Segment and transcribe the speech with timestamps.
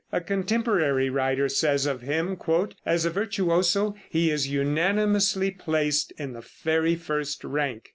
[0.11, 2.35] A contemporary writer says of him:
[2.87, 7.89] "As a virtuoso he is unanimously placed in the very first rank.